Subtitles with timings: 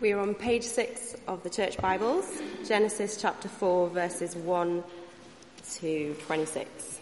[0.00, 2.24] We are on page 6 of the Church Bibles,
[2.66, 4.82] Genesis chapter 4, verses 1
[5.74, 7.00] to 26.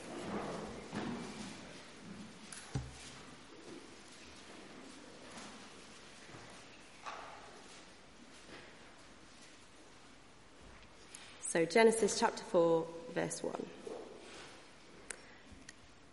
[11.42, 12.84] So, Genesis chapter 4,
[13.14, 13.66] verse 1.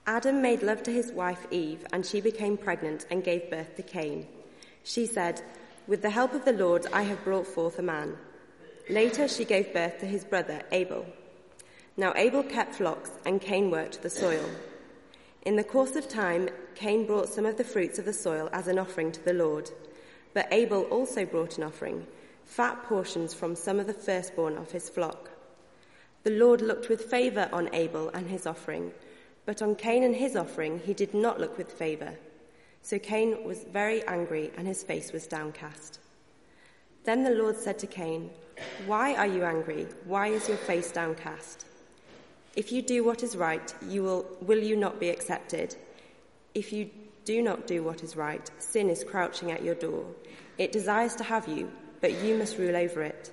[0.06, 3.82] Adam made love to his wife Eve, and she became pregnant and gave birth to
[3.82, 4.28] Cain.
[4.84, 5.42] She said,
[5.88, 8.18] with the help of the Lord, I have brought forth a man.
[8.90, 11.06] Later, she gave birth to his brother, Abel.
[11.98, 14.46] Now, Abel kept flocks, and Cain worked the soil.
[15.44, 18.68] In the course of time, Cain brought some of the fruits of the soil as
[18.68, 19.70] an offering to the Lord.
[20.34, 22.06] But Abel also brought an offering,
[22.46, 25.30] fat portions from some of the firstborn of his flock.
[26.24, 28.92] The Lord looked with favour on Abel and his offering,
[29.46, 32.16] but on Cain and his offering he did not look with favour.
[32.86, 36.00] So Cain was very angry and his face was downcast.
[37.04, 38.30] Then the Lord said to Cain,
[38.86, 39.88] Why are you angry?
[40.04, 41.66] Why is your face downcast?
[42.56, 45.76] If you do what is right, you will, will you not be accepted?
[46.54, 46.92] If you
[47.24, 50.06] do not do what is right, sin is crouching at your door.
[50.60, 53.32] It desires to have you, but you must rule over it.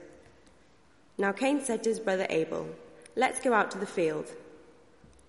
[1.18, 2.70] Now Cain said to his brother Abel,
[3.16, 4.32] Let's go out to the field.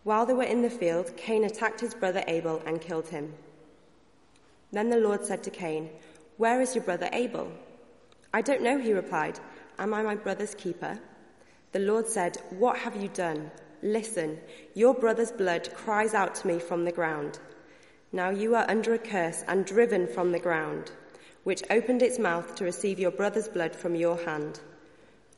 [0.05, 3.33] While they were in the field, Cain attacked his brother Abel and killed him.
[4.73, 5.91] Then the Lord said to Cain,
[6.37, 7.51] Where is your brother Abel?
[8.33, 9.39] I don't know, he replied.
[9.77, 10.99] Am I my brother's keeper?
[11.73, 13.51] The Lord said, What have you done?
[13.83, 14.39] Listen,
[14.73, 17.37] your brother's blood cries out to me from the ground.
[18.11, 20.91] Now you are under a curse and driven from the ground,
[21.43, 24.59] which opened its mouth to receive your brother's blood from your hand.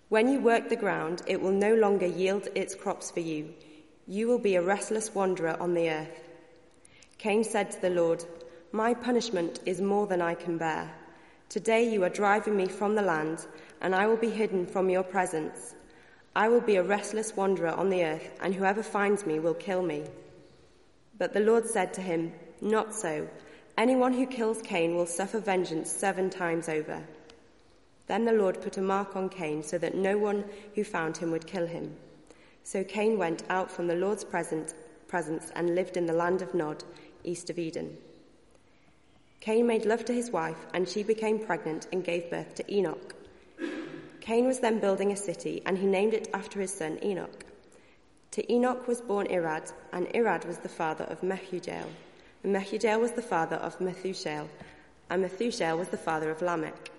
[0.08, 3.54] When you work the ground, it will no longer yield its crops for you.
[4.08, 6.24] You will be a restless wanderer on the earth.
[7.18, 8.24] Cain said to the Lord,
[8.76, 10.92] my punishment is more than I can bear.
[11.48, 13.48] Today you are driving me from the land,
[13.80, 15.74] and I will be hidden from your presence.
[16.36, 19.82] I will be a restless wanderer on the earth, and whoever finds me will kill
[19.82, 20.04] me.
[21.18, 23.30] But the Lord said to him, Not so.
[23.78, 27.02] Anyone who kills Cain will suffer vengeance seven times over.
[28.08, 30.44] Then the Lord put a mark on Cain so that no one
[30.76, 31.96] who found him would kill him.
[32.64, 34.74] So Cain went out from the Lord's presence
[35.56, 36.84] and lived in the land of Nod,
[37.24, 37.98] east of Eden.
[39.46, 43.14] Cain made love to his wife, and she became pregnant and gave birth to Enoch.
[44.20, 47.46] Cain was then building a city, and he named it after his son Enoch.
[48.32, 51.86] To Enoch was born Irad, and Irad was the father of Mehujael.
[52.44, 54.48] And Mehujael was the father of Methushael,
[55.12, 56.90] and Methushael was the father of Lamech.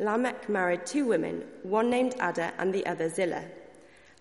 [0.00, 3.44] Lamech married two women, one named Adah and the other Zillah.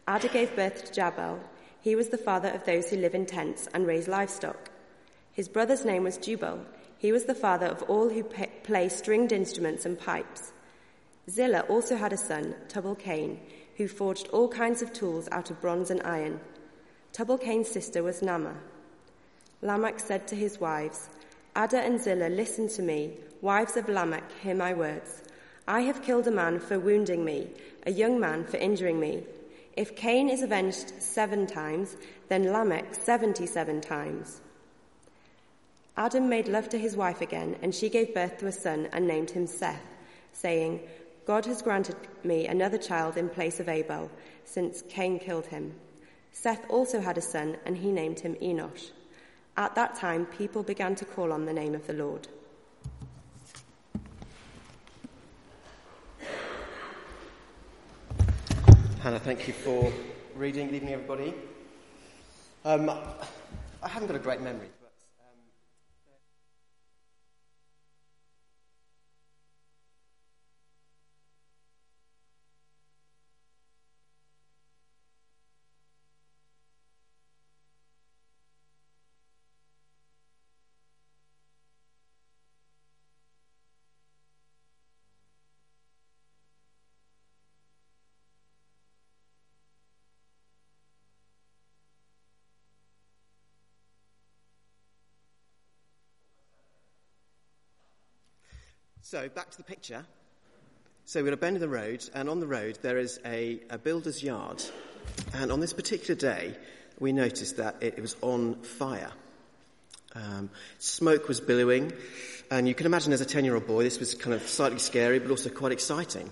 [0.08, 1.40] Adah gave birth to Jabal.
[1.81, 4.69] He was the father of those who live in tents and raise livestock.
[5.34, 6.59] His brother's name was Jubal.
[7.01, 10.53] He was the father of all who play stringed instruments and pipes.
[11.28, 13.39] Zillah also had a son, Tubal Cain,
[13.78, 16.40] who forged all kinds of tools out of bronze and iron.
[17.11, 18.56] Tubal Cain's sister was Naamah.
[19.63, 21.09] Lamech said to his wives,
[21.56, 23.17] Adah and Zillah, listen to me.
[23.41, 25.23] Wives of Lamech, hear my words.
[25.67, 27.50] I have killed a man for wounding me,
[27.88, 29.23] a young man for injuring me.
[29.75, 31.97] If Cain is avenged seven times,
[32.28, 34.41] then Lamech seventy seven times.
[35.97, 39.07] Adam made love to his wife again, and she gave birth to a son and
[39.07, 39.84] named him Seth,
[40.31, 40.79] saying,
[41.25, 44.09] God has granted me another child in place of Abel,
[44.46, 45.75] since Cain killed him.
[46.31, 48.91] Seth also had a son, and he named him Enosh.
[49.57, 52.28] At that time, people began to call on the name of the Lord.
[59.02, 59.91] Hannah, thank you for
[60.35, 60.68] reading.
[60.68, 61.34] Good evening, everybody.
[62.63, 64.69] Um, I haven't got a great memory.
[99.11, 100.05] So, back to the picture.
[101.03, 103.59] So, we're at a bend in the road, and on the road there is a,
[103.69, 104.63] a builder's yard.
[105.34, 106.55] And on this particular day,
[106.97, 109.11] we noticed that it, it was on fire.
[110.16, 110.49] Um,
[110.79, 111.91] smoke was billowing,
[112.52, 114.79] and you can imagine as a 10 year old boy, this was kind of slightly
[114.79, 116.31] scary, but also quite exciting.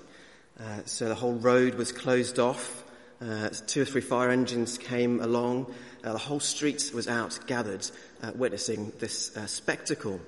[0.58, 2.86] Uh, so, the whole road was closed off.
[3.22, 5.66] Uh, two or three fire engines came along.
[6.02, 7.86] Uh, the whole street was out gathered,
[8.24, 10.22] uh, witnessing this uh, spectacle.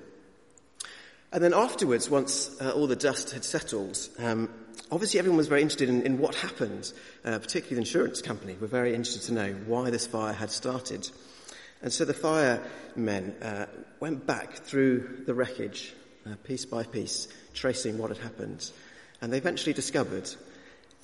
[1.32, 4.50] And then afterwards, once uh, all the dust had settled, um,
[4.90, 6.92] obviously everyone was very interested in, in what happened,
[7.24, 11.08] uh, particularly the insurance company were very interested to know why this fire had started.
[11.80, 13.66] And so the firemen uh,
[13.98, 15.94] went back through the wreckage,
[16.26, 18.70] uh, piece by piece, tracing what had happened.
[19.22, 20.30] And they eventually discovered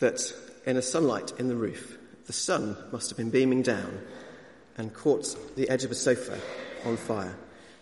[0.01, 0.21] that
[0.67, 1.97] in a sunlight in the roof,
[2.27, 3.99] the sun must have been beaming down
[4.77, 6.39] and caught the edge of a sofa
[6.85, 7.35] on fire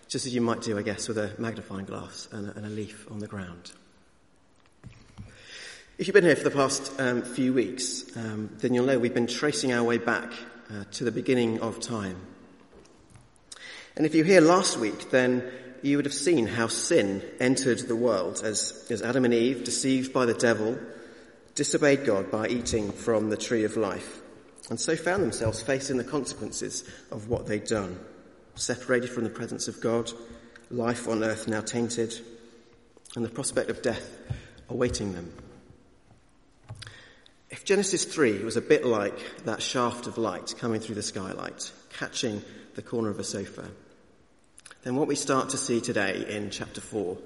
[0.09, 2.69] just as you might do, I guess, with a magnifying glass and a, and a
[2.69, 3.73] leaf on the ground.
[5.99, 9.15] If you've been here for the past um, few weeks, um, then you'll know we've
[9.15, 10.31] been tracing our way back
[10.71, 12.21] uh, to the beginning of time.
[13.97, 15.51] And if you were here last week, then
[15.83, 20.13] you would have seen how sin entered the world as, as Adam and Eve, deceived
[20.13, 20.79] by the devil,
[21.55, 24.21] disobeyed God by eating from the tree of life,
[24.69, 27.99] and so found themselves facing the consequences of what they'd done
[28.57, 30.11] separated from the presence of God,
[30.71, 32.19] life on earth now tainted,
[33.15, 34.19] and the prospect of death
[34.69, 35.33] awaiting them.
[37.51, 41.71] If Genesis 3 was a bit like that shaft of light coming through the skylight,
[41.91, 42.43] catching
[42.75, 43.69] the corner of a sofa,
[44.83, 47.17] then what we start to see today in chapter 4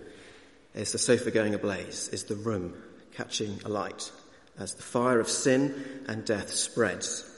[0.74, 2.74] is the sofa going ablaze, is the room
[3.14, 4.12] catching alight
[4.58, 7.29] as the fire of sin and death spreads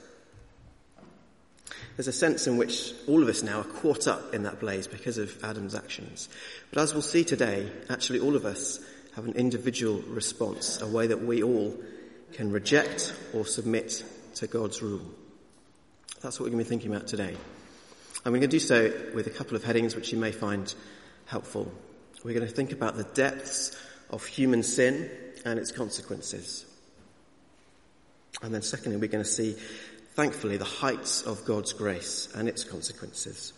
[1.97, 4.87] there's a sense in which all of us now are caught up in that blaze
[4.87, 6.29] because of Adam's actions.
[6.73, 8.81] But as we'll see today, actually all of us
[9.15, 11.77] have an individual response, a way that we all
[12.33, 14.05] can reject or submit
[14.37, 15.03] to God's rule.
[16.23, 17.37] That's what we're going to be thinking about today.
[18.25, 20.73] And we're going to do so with a couple of headings which you may find
[21.27, 21.71] helpful.
[22.25, 23.77] We're going to think about the depths
[24.11, 25.11] of human sin
[25.45, 26.65] and its consequences.
[28.41, 29.57] And then secondly, we're going to see
[30.15, 33.53] thankfully, the heights of God's grace and its consequences.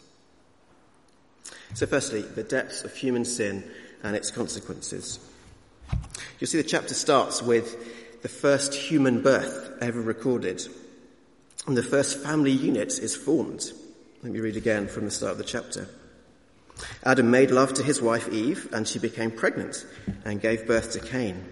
[1.74, 3.64] So, firstly, the depths of human sin
[4.02, 5.18] and its consequences.
[6.38, 10.66] You'll see the chapter starts with the first human birth ever recorded,
[11.66, 13.72] and the first family unit is formed.
[14.22, 15.88] Let me read again from the start of the chapter.
[17.04, 19.86] Adam made love to his wife Eve, and she became pregnant
[20.24, 21.44] and gave birth to Cain.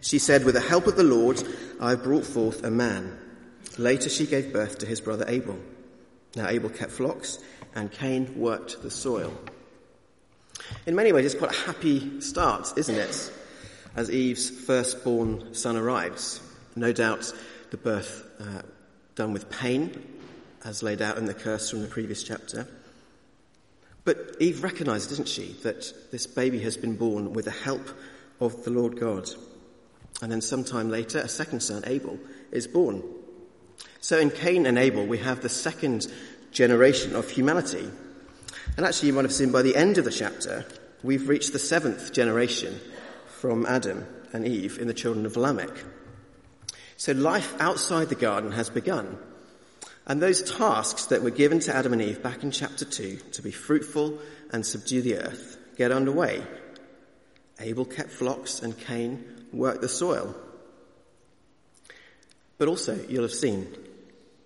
[0.00, 1.42] She said, With the help of the Lord,
[1.80, 3.18] I have brought forth a man.
[3.78, 5.58] Later she gave birth to his brother Abel.
[6.34, 7.38] Now Abel kept flocks
[7.74, 9.32] and Cain worked the soil.
[10.86, 13.32] In many ways, it's quite a happy start, isn't it?
[13.94, 16.40] As Eve's firstborn son arrives.
[16.74, 17.32] No doubt
[17.70, 18.62] the birth uh,
[19.14, 20.02] done with pain,
[20.64, 22.66] as laid out in the curse from the previous chapter.
[24.04, 27.88] But Eve recognizes, doesn't she, that this baby has been born with the help
[28.40, 29.28] of the Lord God.
[30.22, 32.18] And then sometime later, a second son, Abel,
[32.52, 33.02] is born.
[34.00, 36.06] So in Cain and Abel, we have the second
[36.52, 37.88] generation of humanity.
[38.76, 40.64] And actually, you might have seen by the end of the chapter,
[41.02, 42.78] we've reached the seventh generation
[43.40, 45.84] from Adam and Eve in the children of Lamech.
[46.96, 49.18] So life outside the garden has begun.
[50.06, 53.42] And those tasks that were given to Adam and Eve back in chapter 2 to
[53.42, 54.18] be fruitful
[54.52, 56.42] and subdue the earth get underway.
[57.60, 60.34] Abel kept flocks and Cain worked the soil.
[62.58, 63.66] But also, you'll have seen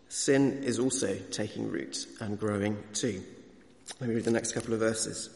[0.08, 3.22] sin is also taking root and growing too.
[4.00, 5.30] Let me read the next couple of verses.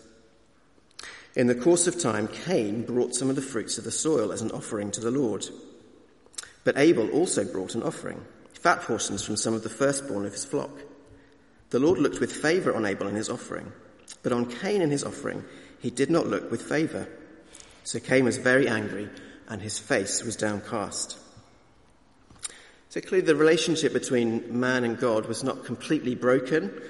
[1.37, 4.43] In the course of time, Cain brought some of the fruits of the soil as
[4.43, 5.47] an offering to the Lord.
[6.65, 10.45] But Abel also brought an offering, fat portions from some of the firstborn of his
[10.45, 10.71] flock.
[11.71, 13.73] The Lord looked with favour on Abel and his offering,
[14.23, 15.45] but on Cain and his offering
[15.81, 17.09] he did not look with favour.
[17.83, 19.09] So Cain was very angry,
[19.49, 21.19] and his face was downcast.
[22.95, 26.81] So clearly the relationship between man and God was not completely broken.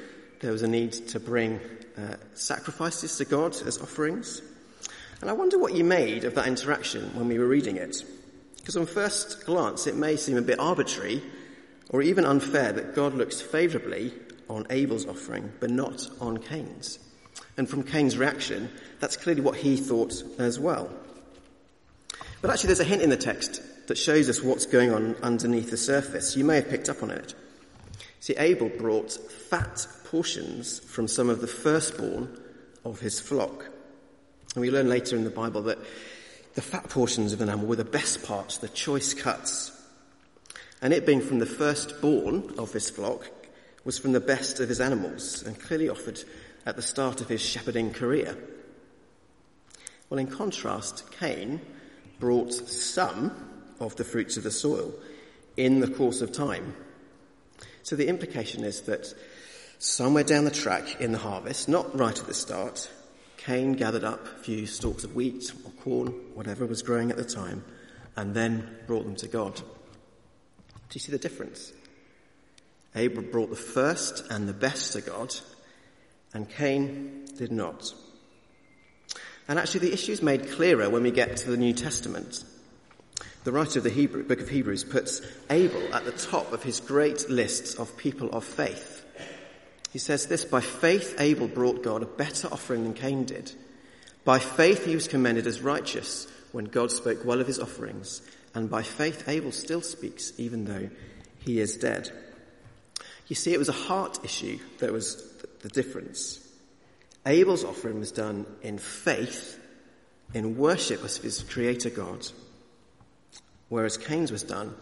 [0.40, 1.58] There was a need to bring
[1.96, 4.42] uh, sacrifices to God as offerings.
[5.22, 8.04] And I wonder what you made of that interaction when we were reading it.
[8.58, 11.22] Because on first glance it may seem a bit arbitrary
[11.88, 14.12] or even unfair that God looks favourably
[14.50, 16.98] on Abel's offering but not on Cain's.
[17.56, 18.68] And from Cain's reaction,
[19.00, 20.90] that's clearly what he thought as well.
[22.42, 25.70] But actually there's a hint in the text that shows us what's going on underneath
[25.70, 26.36] the surface.
[26.36, 27.34] You may have picked up on it.
[28.20, 32.40] See, Abel brought fat portions from some of the firstborn
[32.84, 33.66] of his flock.
[34.54, 35.78] And we learn later in the Bible that
[36.54, 39.72] the fat portions of an animal were the best parts, the choice cuts.
[40.80, 43.28] And it being from the firstborn of his flock
[43.84, 46.22] was from the best of his animals and clearly offered
[46.64, 48.36] at the start of his shepherding career.
[50.08, 51.60] Well, in contrast, Cain
[52.20, 54.92] brought some of the fruits of the soil
[55.56, 56.74] in the course of time.
[57.82, 59.14] So the implication is that
[59.78, 62.90] somewhere down the track in the harvest, not right at the start,
[63.36, 67.24] Cain gathered up a few stalks of wheat or corn, whatever was growing at the
[67.24, 67.62] time,
[68.16, 69.56] and then brought them to God.
[69.56, 69.62] Do
[70.94, 71.72] you see the difference?
[72.94, 75.34] Abel brought the first and the best to God,
[76.32, 77.92] and Cain did not.
[79.46, 82.44] And actually, the issue is made clearer when we get to the New Testament.
[83.44, 85.20] The writer of the Hebrew, book of Hebrews puts
[85.50, 89.04] Abel at the top of his great lists of people of faith.
[89.92, 93.52] He says this, by faith Abel brought God a better offering than Cain did.
[94.24, 98.22] By faith he was commended as righteous when God spoke well of his offerings.
[98.54, 100.88] And by faith Abel still speaks even though
[101.40, 102.10] he is dead.
[103.28, 105.22] You see, it was a heart issue that was
[105.60, 106.40] the difference.
[107.26, 109.60] Abel's offering was done in faith,
[110.32, 112.26] in worship of his creator God,
[113.68, 114.74] whereas Cain's was done,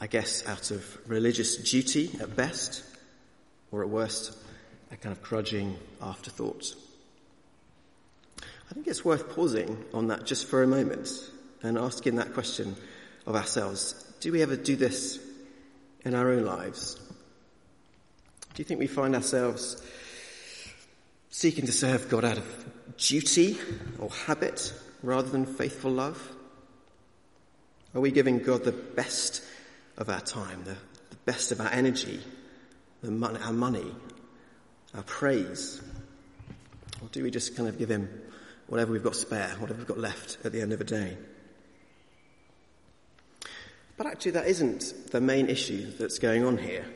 [0.00, 2.84] I guess, out of religious duty at best,
[3.70, 4.36] or at worst,
[4.90, 6.74] a kind of grudging afterthought.
[8.40, 11.10] I think it's worth pausing on that just for a moment
[11.62, 12.74] and asking that question
[13.26, 13.92] of ourselves.
[14.20, 15.18] Do we ever do this
[16.04, 16.98] in our own lives?
[18.54, 19.82] Do you think we find ourselves
[21.30, 23.58] seeking to serve God out of duty
[23.98, 26.20] or habit rather than faithful love?
[27.94, 29.42] Are we giving God the best
[29.98, 30.76] of our time, the,
[31.10, 32.20] the best of our energy,
[33.02, 33.92] money, our money,
[34.94, 35.82] our praise?
[37.02, 38.08] Or do we just kind of give Him
[38.66, 41.18] whatever we've got spare, whatever we've got left at the end of the day?
[43.98, 46.86] But actually, that isn't the main issue that's going on here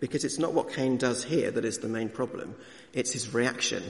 [0.00, 2.54] because it's not what Cain does here that is the main problem.
[2.92, 3.82] It's his reaction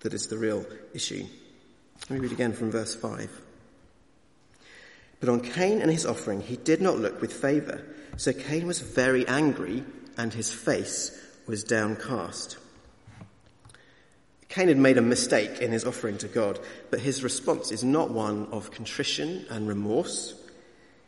[0.00, 1.24] that is the real issue.
[2.02, 3.45] Let me read again from verse 5.
[5.20, 7.82] But on Cain and his offering, he did not look with favour.
[8.16, 9.84] So Cain was very angry
[10.16, 11.10] and his face
[11.46, 12.58] was downcast.
[14.48, 16.58] Cain had made a mistake in his offering to God,
[16.90, 20.34] but his response is not one of contrition and remorse.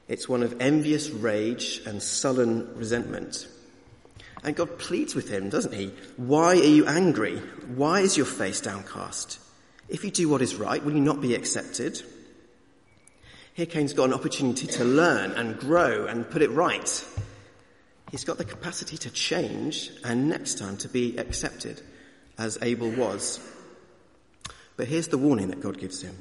[0.07, 3.47] It's one of envious rage and sullen resentment.
[4.43, 5.93] And God pleads with him, doesn't he?
[6.17, 7.38] Why are you angry?
[7.75, 9.41] Why is your face downcast?
[9.88, 12.03] If you do what is right, will you not be accepted?
[13.59, 17.05] Here Cain's got an opportunity to learn and grow and put it right.
[18.12, 21.83] He's got the capacity to change and next time to be accepted
[22.38, 23.41] as Abel was.
[24.77, 26.15] But here's the warning that God gives him.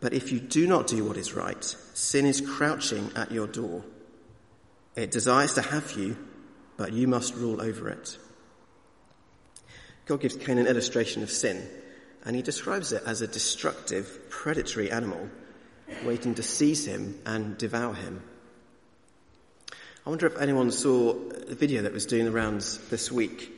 [0.00, 1.64] But if you do not do what is right,
[1.94, 3.82] sin is crouching at your door.
[4.94, 6.18] It desires to have you,
[6.76, 8.18] but you must rule over it.
[10.04, 11.66] God gives Cain an illustration of sin,
[12.26, 15.30] and he describes it as a destructive, predatory animal
[16.04, 18.22] waiting to seize him and devour him.
[20.04, 23.52] I wonder if anyone saw a video that was doing the rounds this week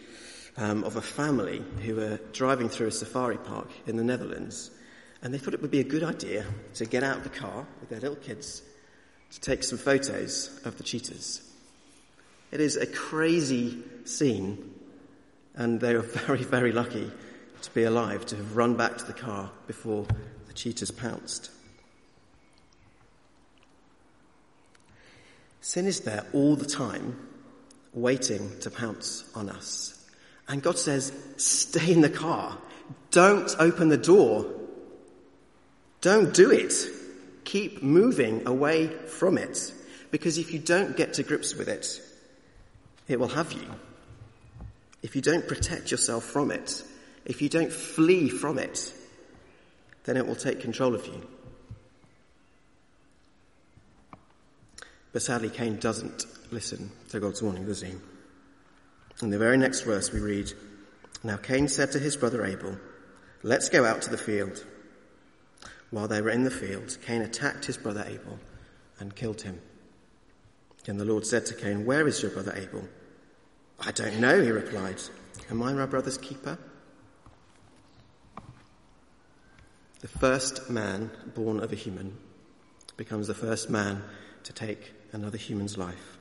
[0.56, 4.70] um, of a family who were driving through a safari park in the Netherlands,
[5.22, 7.66] and they thought it would be a good idea to get out of the car
[7.80, 8.62] with their little kids
[9.32, 11.40] to take some photos of the cheetahs.
[12.52, 14.74] It is a crazy scene,
[15.54, 17.10] and they were very, very lucky
[17.62, 20.06] to be alive, to have run back to the car before
[20.46, 21.50] the cheetahs pounced.
[25.64, 27.16] Sin is there all the time,
[27.94, 29.98] waiting to pounce on us.
[30.46, 32.58] And God says, stay in the car.
[33.10, 34.44] Don't open the door.
[36.02, 36.74] Don't do it.
[37.44, 39.72] Keep moving away from it.
[40.10, 41.98] Because if you don't get to grips with it,
[43.08, 43.66] it will have you.
[45.02, 46.84] If you don't protect yourself from it,
[47.24, 48.92] if you don't flee from it,
[50.04, 51.26] then it will take control of you.
[55.14, 57.94] But sadly, Cain doesn't listen to God's warning, does he?
[59.22, 60.52] In the very next verse, we read,
[61.22, 62.76] Now Cain said to his brother Abel,
[63.44, 64.66] Let's go out to the field.
[65.90, 68.40] While they were in the field, Cain attacked his brother Abel
[68.98, 69.60] and killed him.
[70.84, 72.82] Then the Lord said to Cain, Where is your brother Abel?
[73.78, 75.00] I don't know, he replied.
[75.48, 76.58] Am I my brother's keeper?
[80.00, 82.18] The first man born of a human
[82.96, 84.02] becomes the first man
[84.42, 86.18] to take another human's life.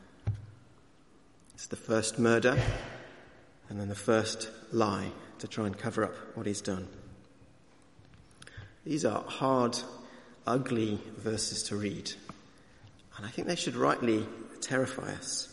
[1.56, 2.58] It's the first murder
[3.70, 5.08] and then the first lie
[5.40, 6.88] to try and cover up what he's done.
[8.86, 9.78] These are hard,
[10.46, 12.12] ugly verses to read,
[13.18, 14.26] and I think they should rightly
[14.62, 15.50] terrify us.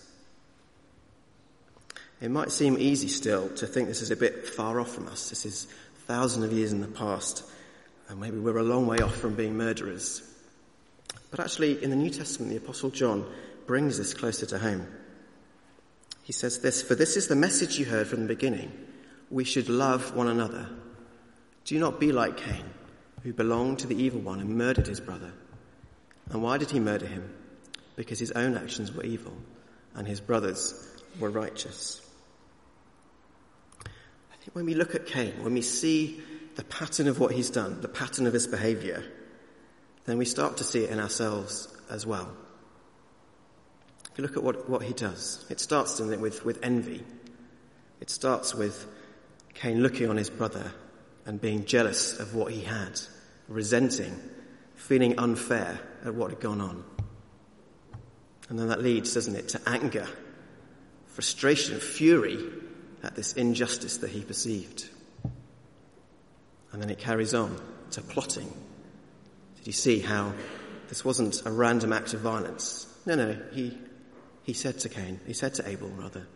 [2.20, 5.30] It might seem easy still to think this is a bit far off from us.
[5.30, 5.66] This is
[6.06, 7.44] thousands of years in the past,
[8.08, 10.29] and maybe we're a long way off from being murderers.
[11.30, 13.24] But actually, in the New Testament, the Apostle John
[13.66, 14.86] brings this closer to home.
[16.22, 18.72] He says this, For this is the message you heard from the beginning.
[19.30, 20.68] We should love one another,
[21.64, 22.64] Do not be like Cain,
[23.22, 25.32] who belonged to the evil one and murdered his brother.
[26.30, 27.32] And why did he murder him?
[27.96, 29.36] Because his own actions were evil
[29.94, 30.74] and his brothers
[31.18, 32.00] were righteous.
[33.84, 36.20] I think when we look at Cain, when we see
[36.56, 39.04] the pattern of what he's done, the pattern of his behavior,
[40.10, 42.28] then we start to see it in ourselves as well.
[44.10, 47.04] If you look at what, what he does, it starts with, with envy.
[48.00, 48.86] It starts with
[49.54, 50.72] Cain looking on his brother
[51.26, 53.00] and being jealous of what he had,
[53.46, 54.18] resenting,
[54.74, 56.82] feeling unfair at what had gone on.
[58.48, 60.08] And then that leads, doesn't it, to anger,
[61.06, 62.38] frustration, fury
[63.04, 64.88] at this injustice that he perceived.
[66.72, 67.60] And then it carries on
[67.92, 68.52] to plotting.
[69.60, 70.32] Did you see how
[70.88, 72.86] this wasn't a random act of violence?
[73.04, 73.76] No, no, he,
[74.42, 76.26] he said to Cain, he said to Abel, rather,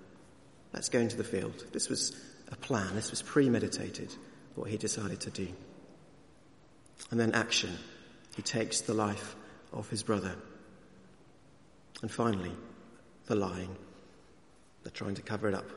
[0.75, 1.65] let's go into the field.
[1.73, 2.15] This was
[2.53, 4.15] a plan, this was premeditated,
[4.55, 5.49] what he decided to do.
[7.11, 7.71] And then action.
[8.37, 9.37] He takes the life
[9.73, 10.35] of his brother.
[12.03, 12.53] And finally,
[13.27, 13.75] the lying.
[14.83, 15.69] They're trying to cover it up.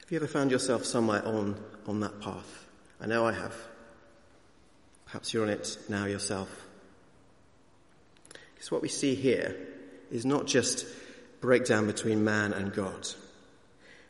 [0.00, 2.66] Have you ever found yourself somewhere on, on that path?
[3.00, 3.54] I know I have.
[5.12, 6.48] Perhaps you're on it now yourself.
[8.54, 9.54] Because what we see here
[10.10, 10.86] is not just
[11.42, 13.06] breakdown between man and God.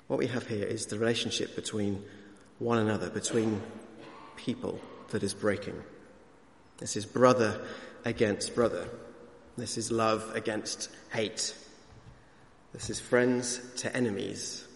[0.07, 2.05] What we have here is the relationship between
[2.61, 3.61] one another, between
[4.37, 4.79] people
[5.09, 5.75] that is breaking.
[6.79, 7.61] This is brother
[8.05, 8.89] against brother.
[9.59, 11.53] This is love against hate.
[12.73, 14.69] This is friends to enemies.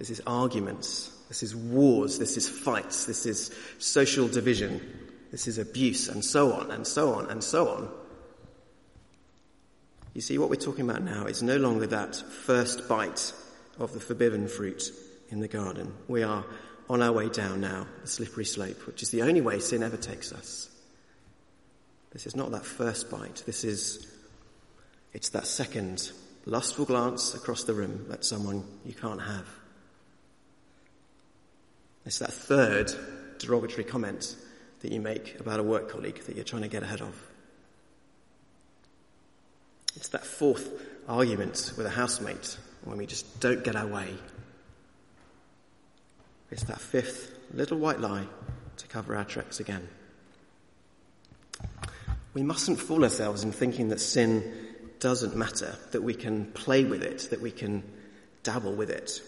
[0.00, 1.16] This is arguments.
[1.28, 2.18] This is wars.
[2.18, 3.06] This is fights.
[3.06, 4.98] This is social division.
[5.32, 7.90] This is abuse and so on and so on and so on.
[10.12, 13.32] You see, what we're talking about now is no longer that first bite
[13.78, 14.82] of the forbidden fruit
[15.30, 15.94] in the garden.
[16.06, 16.44] We are
[16.90, 19.96] on our way down now, the slippery slope, which is the only way sin ever
[19.96, 20.68] takes us.
[22.10, 23.42] This is not that first bite.
[23.46, 24.06] This is,
[25.14, 26.12] it's that second
[26.44, 29.48] lustful glance across the room at someone you can't have.
[32.04, 32.92] It's that third
[33.38, 34.36] derogatory comment
[34.82, 37.14] that you make about a work colleague that you're trying to get ahead of.
[39.96, 40.70] It's that fourth
[41.08, 44.14] argument with a housemate when we just don't get our way.
[46.50, 48.26] It's that fifth little white lie
[48.76, 49.88] to cover our tracks again.
[52.34, 57.02] We mustn't fool ourselves in thinking that sin doesn't matter, that we can play with
[57.02, 57.82] it, that we can
[58.42, 59.20] dabble with it.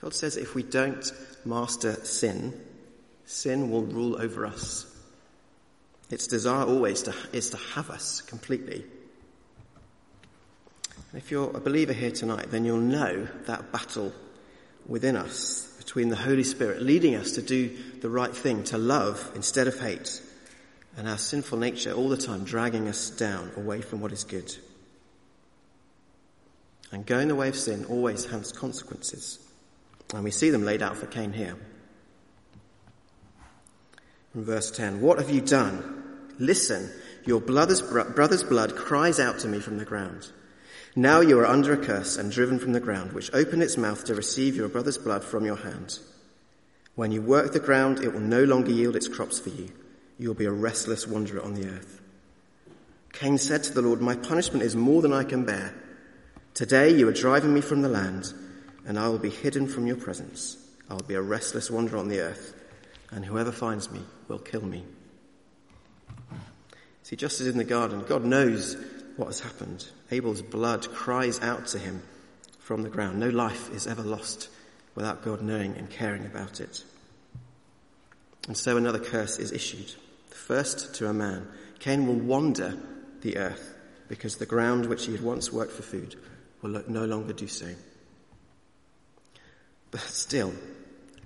[0.00, 1.10] God says if we don't
[1.44, 2.52] master sin,
[3.26, 4.86] sin will rule over us.
[6.10, 8.84] Its desire always to, is to have us completely.
[11.12, 14.12] And if you're a believer here tonight, then you'll know that battle
[14.86, 19.30] within us between the Holy Spirit leading us to do the right thing, to love
[19.34, 20.22] instead of hate,
[20.96, 24.54] and our sinful nature all the time dragging us down away from what is good.
[26.92, 29.38] And going the way of sin always has consequences.
[30.14, 31.56] And we see them laid out for Cain here.
[34.34, 36.02] Verse 10, what have you done?
[36.38, 36.90] Listen,
[37.24, 40.30] your brother's, brother's blood cries out to me from the ground.
[40.96, 44.04] Now you are under a curse and driven from the ground, which opened its mouth
[44.04, 45.98] to receive your brother's blood from your hand.
[46.94, 49.70] When you work the ground, it will no longer yield its crops for you.
[50.18, 52.00] You will be a restless wanderer on the earth.
[53.12, 55.74] Cain said to the Lord, My punishment is more than I can bear.
[56.54, 58.32] Today you are driving me from the land,
[58.86, 60.56] and I will be hidden from your presence.
[60.88, 62.54] I will be a restless wanderer on the earth,
[63.14, 64.84] and whoever finds me will kill me.
[67.04, 68.76] See, just as in the garden, God knows
[69.16, 69.86] what has happened.
[70.10, 72.02] Abel's blood cries out to him
[72.58, 73.20] from the ground.
[73.20, 74.48] No life is ever lost
[74.94, 76.82] without God knowing and caring about it.
[78.48, 79.92] And so another curse is issued.
[80.30, 81.46] First to a man.
[81.78, 82.76] Cain will wander
[83.20, 83.74] the earth
[84.08, 86.16] because the ground which he had once worked for food
[86.62, 87.68] will no longer do so.
[89.90, 90.52] But still,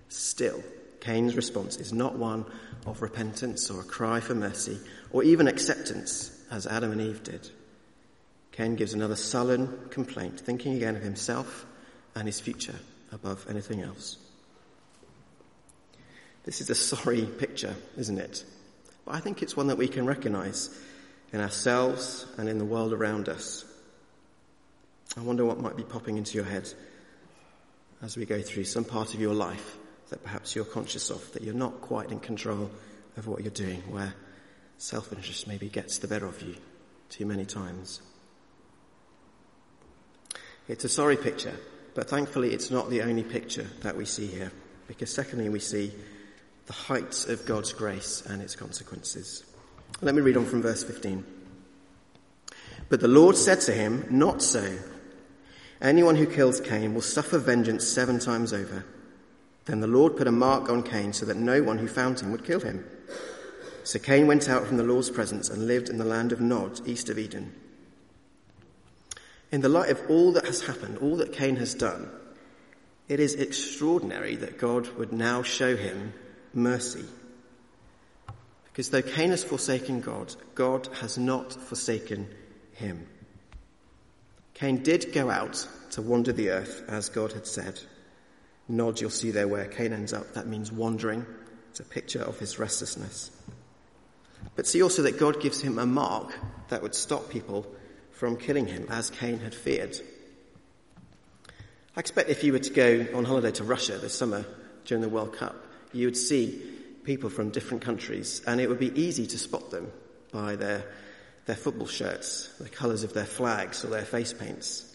[0.09, 0.63] still,
[1.09, 2.45] Cain's response is not one
[2.85, 4.79] of repentance or a cry for mercy
[5.11, 7.49] or even acceptance as Adam and Eve did.
[8.53, 11.65] Cain gives another sullen complaint, thinking again of himself
[12.15, 12.75] and his future
[13.11, 14.19] above anything else.
[16.45, 18.45] This is a sorry picture, isn't it?
[19.07, 20.79] But I think it's one that we can recognize
[21.33, 23.65] in ourselves and in the world around us.
[25.17, 26.71] I wonder what might be popping into your head
[28.03, 29.79] as we go through some part of your life
[30.11, 32.71] that perhaps you're conscious of, that you're not quite in control
[33.17, 34.15] of what you're doing, where
[34.79, 36.55] self-interest maybe gets the better of you
[37.09, 38.01] too many times.
[40.69, 41.55] It's a sorry picture,
[41.99, 44.53] But thankfully, it's not the only picture that we see here,
[44.87, 45.93] because secondly, we see
[46.67, 49.45] the height of God's grace and its consequences.
[50.01, 51.25] Let me read on from verse 15.
[52.89, 54.79] But the Lord said to him, Not so.
[55.81, 58.85] Anyone who kills Cain will suffer vengeance seven times over.
[59.69, 62.33] Then the Lord put a mark on Cain so that no one who found him
[62.33, 62.87] would kill him.
[63.85, 66.89] So Cain went out from the Lord's presence and lived in the land of Nod,
[66.89, 67.53] east of Eden.
[69.53, 72.11] In the light of all that has happened, all that Cain has done,
[73.09, 76.15] it is extraordinary that God would now show him
[76.55, 77.05] mercy.
[78.65, 82.27] Because though Cain has forsaken God, God has not forsaken
[82.73, 83.07] him.
[84.55, 87.79] Cain did go out to wander the earth as God had said.
[88.69, 90.35] Nod, you'll see there where Cain ends up.
[90.35, 91.25] That means wandering.
[91.71, 93.31] It's a picture of his restlessness.
[94.57, 96.35] But see also that God gives him a mark
[96.69, 97.67] that would stop people
[98.13, 99.97] from killing him, as Cain had feared.
[101.97, 104.45] I expect if you were to go on holiday to Russia this summer
[104.85, 105.57] during the World Cup,
[105.93, 106.63] you would see
[107.05, 109.91] people from different countries, and it would be easy to spot them
[110.33, 110.85] by their,
[111.47, 114.88] their football shirts, the colours of their flags, or their face paints.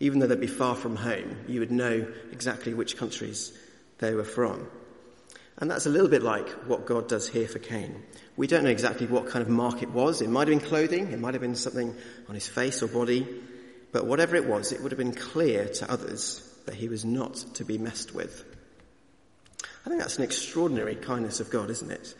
[0.00, 3.56] Even though they'd be far from home, you would know exactly which countries
[3.98, 4.68] they were from.
[5.58, 8.02] And that's a little bit like what God does here for Cain.
[8.36, 10.20] We don't know exactly what kind of mark it was.
[10.20, 11.94] It might have been clothing, it might have been something
[12.28, 13.26] on his face or body,
[13.92, 17.36] but whatever it was, it would have been clear to others that he was not
[17.54, 18.44] to be messed with.
[19.86, 22.14] I think that's an extraordinary kindness of God, isn't it?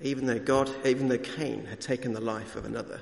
[0.00, 3.00] Even though God, even though Cain had taken the life of another,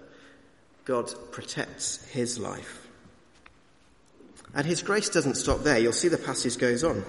[0.84, 2.84] God protects his life.
[4.54, 5.78] And his grace doesn't stop there.
[5.78, 7.04] You'll see the passage goes on.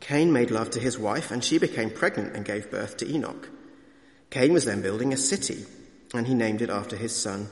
[0.00, 3.50] Cain made love to his wife, and she became pregnant and gave birth to Enoch.
[4.30, 5.66] Cain was then building a city,
[6.14, 7.48] and he named it after his son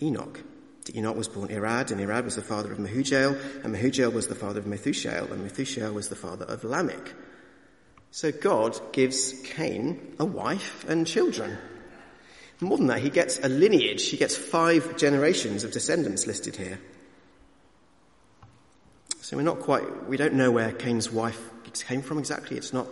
[0.00, 0.40] Enoch.
[0.86, 4.26] To Enoch was born Irad, and Irad was the father of Mehujael, and Mehujael was
[4.26, 7.14] the father of Methushael, and Methushael was the father of Lamech.
[8.10, 11.56] So God gives Cain a wife and children.
[12.60, 14.08] More than that, he gets a lineage.
[14.08, 16.78] He gets five generations of descendants listed here.
[19.22, 21.40] So we're not quite, we don't know where Cain's wife
[21.86, 22.56] came from exactly.
[22.56, 22.88] It's not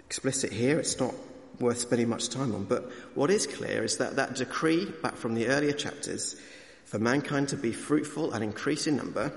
[0.00, 0.80] explicit here.
[0.80, 1.14] It's not
[1.60, 2.64] worth spending much time on.
[2.64, 6.34] But what is clear is that that decree back from the earlier chapters
[6.86, 9.32] for mankind to be fruitful and increase in number,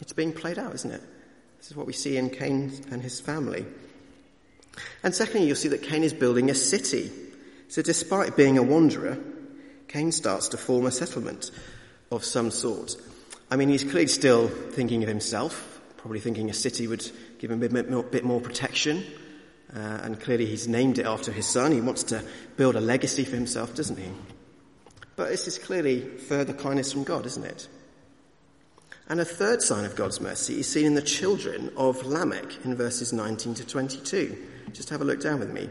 [0.00, 1.02] it's being played out, isn't it?
[1.58, 3.66] This is what we see in Cain and his family.
[5.02, 7.12] And secondly, you'll see that Cain is building a city.
[7.68, 9.18] So despite being a wanderer,
[9.86, 11.50] Cain starts to form a settlement
[12.10, 12.96] of some sort.
[13.50, 17.62] I mean, he's clearly still thinking of himself, probably thinking a city would give him
[17.62, 19.04] a bit more, bit more protection.
[19.74, 21.72] Uh, and clearly he's named it after his son.
[21.72, 22.22] He wants to
[22.56, 24.10] build a legacy for himself, doesn't he?
[25.16, 27.68] But this is clearly further kindness from God, isn't it?
[29.08, 32.76] And a third sign of God's mercy is seen in the children of Lamech in
[32.76, 34.36] verses 19 to 22.
[34.72, 35.68] Just have a look down with me.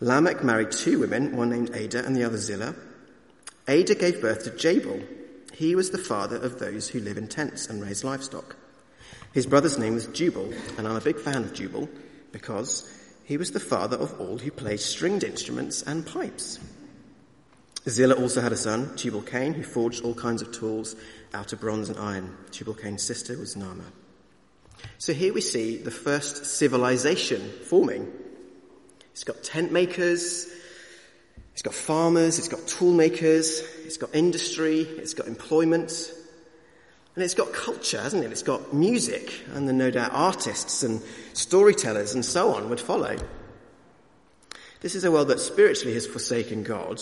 [0.00, 2.74] Lamech married two women, one named Adah and the other Zillah.
[3.66, 5.00] Adah gave birth to Jabal.
[5.52, 8.56] He was the father of those who live in tents and raise livestock.
[9.32, 11.88] His brother's name was Jubal, and I'm a big fan of Jubal
[12.32, 12.90] because
[13.24, 16.58] he was the father of all who played stringed instruments and pipes.
[17.88, 20.96] Zillah also had a son, Tubal Cain, who forged all kinds of tools
[21.32, 22.36] out of bronze and iron.
[22.50, 23.92] Tubal Cain's sister was Naamah.
[24.98, 28.12] So here we see the first civilization forming.
[29.12, 30.48] It's got tent makers,
[31.56, 36.12] it's got farmers, it's got toolmakers, it's got industry, it's got employment,
[37.14, 38.30] and it's got culture, hasn't it?
[38.30, 41.00] It's got music, and then no doubt artists and
[41.32, 43.16] storytellers and so on would follow.
[44.82, 47.00] This is a world that spiritually has forsaken God,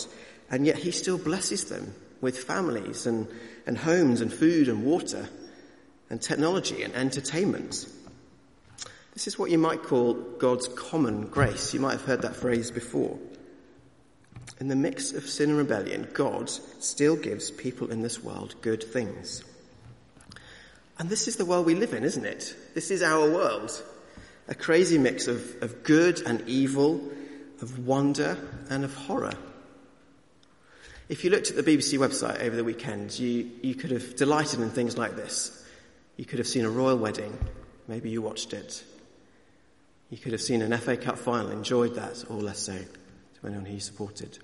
[0.48, 3.26] and yet he still blesses them with families and,
[3.66, 5.28] and homes and food and water
[6.10, 7.88] and technology and entertainment.
[9.14, 11.74] This is what you might call God's common grace.
[11.74, 13.18] You might have heard that phrase before.
[14.60, 18.82] In the mix of sin and rebellion, God still gives people in this world good
[18.82, 19.42] things.
[20.98, 22.54] And this is the world we live in, isn't it?
[22.74, 23.82] This is our world.
[24.46, 27.00] A crazy mix of, of good and evil,
[27.60, 28.38] of wonder
[28.70, 29.34] and of horror.
[31.08, 34.60] If you looked at the BBC website over the weekend, you, you could have delighted
[34.60, 35.64] in things like this.
[36.16, 37.36] You could have seen a royal wedding.
[37.88, 38.84] Maybe you watched it.
[40.10, 42.78] You could have seen an FA Cup final, enjoyed that, or less so,
[43.52, 44.38] who you supported.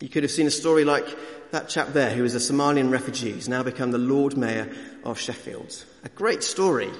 [0.00, 1.06] You could have seen a story like
[1.52, 4.72] that chap there who is a Somalian refugee who's now become the Lord Mayor
[5.04, 5.84] of Sheffield.
[6.04, 6.90] A great story.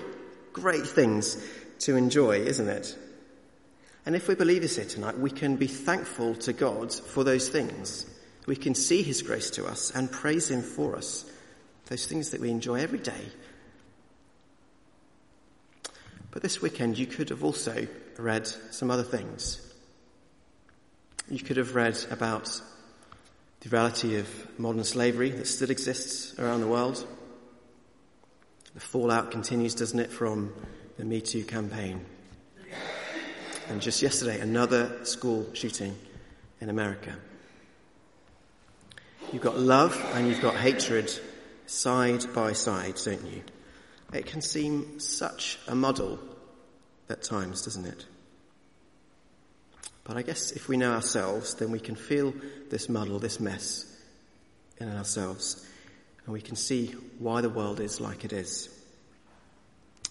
[0.53, 1.37] Great things
[1.81, 2.97] to enjoy, isn't it?
[4.07, 7.49] And if we believe this here tonight, we can be thankful to God for those
[7.49, 8.07] things.
[8.47, 11.25] We can see His grace to us and praise Him for us
[11.87, 13.27] those things that we enjoy every day.
[16.31, 19.72] But this weekend, you could have also read some other things.
[21.33, 22.61] You could have read about
[23.61, 27.07] the reality of modern slavery that still exists around the world.
[28.75, 30.53] The fallout continues, doesn't it, from
[30.99, 32.05] the Me Too campaign.
[33.71, 35.97] And just yesterday, another school shooting
[36.61, 37.17] in America.
[39.33, 41.11] You've got love and you've got hatred
[41.65, 43.43] side by side, don't you?
[44.13, 46.19] It can seem such a muddle
[47.09, 48.05] at times, doesn't it?
[50.05, 52.35] But I guess if we know ourselves, then we can feel
[52.71, 53.87] this muddle, this mess
[54.79, 55.65] in ourselves,
[56.25, 56.89] and we can see
[57.19, 58.69] why the world is like it is.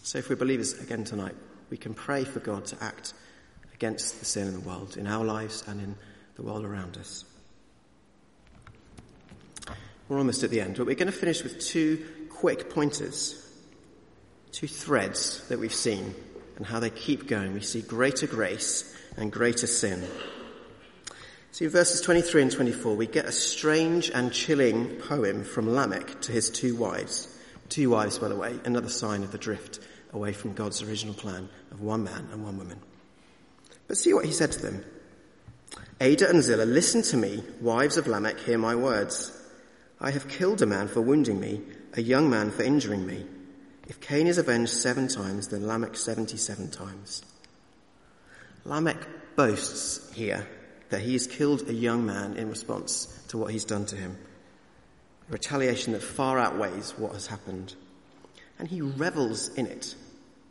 [0.03, 1.35] So if we're believers again tonight,
[1.69, 3.13] we can pray for God to act
[3.73, 5.95] against the sin in the world, in our lives and in
[6.35, 7.25] the world around us.
[10.07, 13.49] We're almost at the end, but we're going to finish with two quick pointers,
[14.51, 16.13] two threads that we've seen
[16.57, 17.53] and how they keep going.
[17.53, 20.07] We see greater grace and greater sin.
[21.51, 26.21] See, in verses 23 and 24, we get a strange and chilling poem from Lamech
[26.21, 27.27] to his two wives.
[27.67, 29.79] Two wives, by the way, another sign of the drift
[30.13, 32.79] away from God's original plan of one man and one woman.
[33.87, 34.85] But see what he said to them.
[35.99, 39.37] Adah and Zillah, listen to me, wives of Lamech, hear my words.
[39.99, 41.61] I have killed a man for wounding me,
[41.93, 43.25] a young man for injuring me.
[43.87, 47.23] If Cain is avenged seven times, then Lamech 77 times.
[48.63, 50.47] Lamech boasts here
[50.89, 54.17] that he has killed a young man in response to what he's done to him.
[55.29, 57.73] A retaliation that far outweighs what has happened.
[58.59, 59.95] And he revels in it.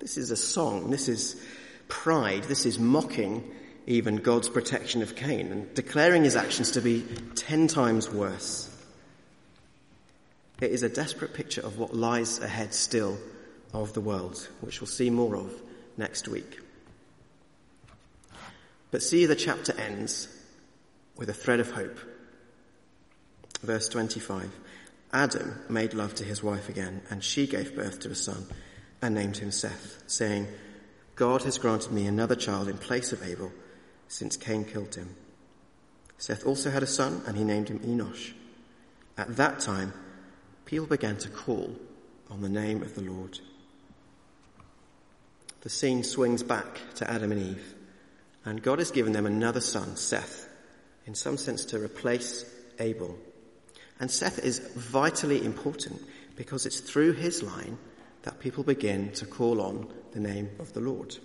[0.01, 0.91] This is a song.
[0.91, 1.41] This is
[1.89, 2.45] pride.
[2.45, 3.45] This is mocking
[3.87, 8.70] even God's protection of Cain and declaring his actions to be ten times worse.
[10.61, 13.19] It is a desperate picture of what lies ahead still
[13.73, 15.63] of the world, which we'll see more of
[15.97, 16.59] next week.
[18.91, 20.29] But see, the chapter ends
[21.17, 21.99] with a thread of hope.
[23.63, 24.51] Verse 25.
[25.13, 28.47] Adam made love to his wife again, and she gave birth to a son
[29.03, 30.47] and named him Seth, saying,
[31.17, 33.53] God has granted me another child in place of Abel,
[34.09, 35.17] since Cain killed him.
[36.19, 38.33] Seth also had a son, and he named him Enosh.
[39.17, 39.93] At that time,
[40.71, 41.75] people began to call
[42.31, 43.37] on the name of the Lord.
[45.63, 47.75] The scene swings back to Adam and Eve.
[48.45, 50.49] And God has given them another son, Seth,
[51.07, 52.45] in some sense to replace
[52.79, 53.19] Abel.
[53.99, 56.01] And Seth is vitally important
[56.37, 57.77] because it's through his line
[58.23, 61.17] that people begin to call on the name of the Lord.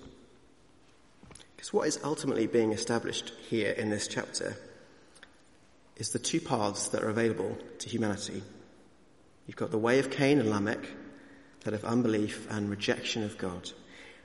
[1.56, 4.58] Because what is ultimately being established here in this chapter
[5.98, 8.42] is the two paths that are available to humanity.
[9.48, 10.90] You've got the way of Cain and Lamech,
[11.62, 13.72] that of unbelief and rejection of God.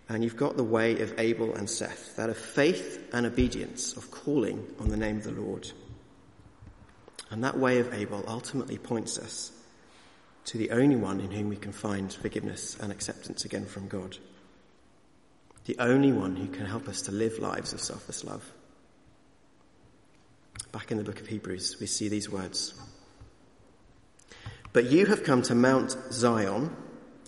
[0.09, 4.11] And you've got the way of Abel and Seth, that of faith and obedience, of
[4.11, 5.71] calling on the name of the Lord.
[7.31, 9.53] And that way of Abel ultimately points us
[10.47, 14.17] to the only one in whom we can find forgiveness and acceptance again from God.
[15.67, 18.51] The only one who can help us to live lives of selfless love.
[20.73, 22.75] Back in the book of Hebrews, we see these words.
[24.73, 26.75] But you have come to Mount Zion,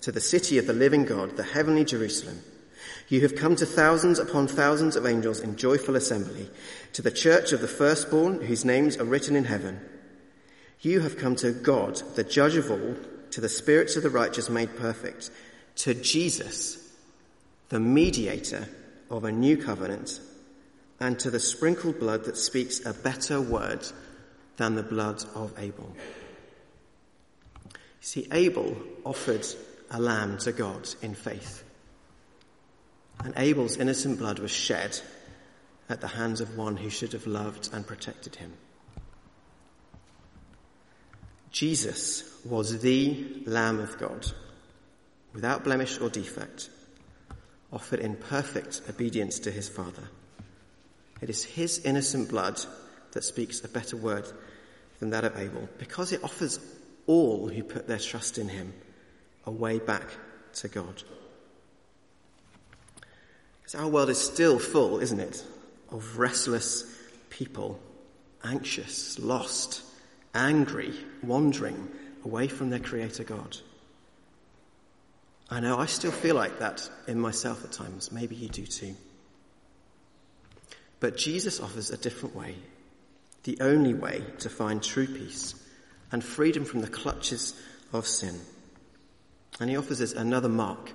[0.02, 2.40] to the city of the living God, the heavenly Jerusalem
[3.12, 6.48] you have come to thousands upon thousands of angels in joyful assembly,
[6.94, 9.81] to the church of the firstborn whose names are written in heaven.
[10.81, 12.96] You have come to God, the judge of all,
[13.33, 15.31] to the spirits of the righteous made perfect,
[15.76, 16.78] to Jesus,
[17.68, 18.66] the mediator
[19.11, 20.18] of a new covenant,
[20.98, 23.87] and to the sprinkled blood that speaks a better word
[24.57, 25.94] than the blood of Abel.
[28.02, 29.46] See, Abel offered
[29.90, 31.64] a lamb to God in faith
[33.24, 34.98] and Abel's innocent blood was shed
[35.88, 38.52] at the hands of one who should have loved and protected him.
[41.50, 44.26] Jesus was the Lamb of God,
[45.34, 46.70] without blemish or defect,
[47.72, 50.08] offered in perfect obedience to his Father.
[51.20, 52.60] It is his innocent blood
[53.12, 54.26] that speaks a better word
[54.98, 56.58] than that of Abel, because it offers
[57.06, 58.72] all who put their trust in him
[59.44, 60.08] a way back
[60.54, 61.02] to God.
[63.60, 65.44] Because our world is still full, isn't it,
[65.90, 66.84] of restless
[67.30, 67.80] people,
[68.44, 69.82] anxious, lost,
[70.34, 71.88] angry, wandering
[72.24, 73.56] away from their Creator God.
[75.50, 78.10] I know I still feel like that in myself at times.
[78.10, 78.94] Maybe you do too.
[80.98, 82.54] But Jesus offers a different way,
[83.42, 85.54] the only way to find true peace
[86.12, 87.55] and freedom from the clutches
[87.92, 88.38] of sin.
[89.59, 90.92] And he offers us another mark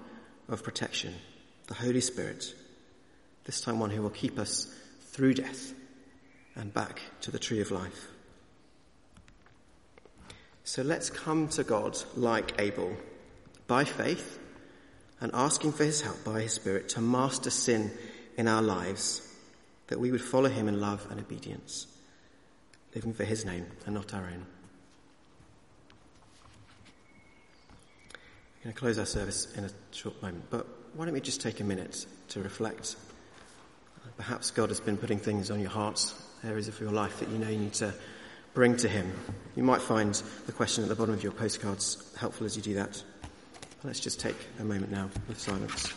[0.47, 1.13] of protection,
[1.67, 2.53] the Holy Spirit,
[3.43, 5.73] this time one who will keep us through death
[6.55, 8.07] and back to the tree of life.
[10.63, 12.95] So let's come to God like Abel,
[13.67, 14.39] by faith,
[15.21, 17.91] and asking for his help by his Spirit to master sin
[18.37, 19.21] in our lives,
[19.87, 21.87] that we would follow him in love and obedience,
[22.93, 24.45] living for his name and not our own.
[28.67, 31.61] Going to close our service in a short moment, but why don't we just take
[31.61, 32.97] a minute to reflect?
[34.17, 37.37] Perhaps God has been putting things on your heart, areas of your life that you
[37.37, 37.93] know you need to
[38.53, 39.09] bring to Him.
[39.55, 40.13] You might find
[40.47, 43.01] the question at the bottom of your postcards helpful as you do that.
[43.85, 45.93] Let's just take a moment now of silence.